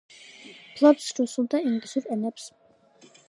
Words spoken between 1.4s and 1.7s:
და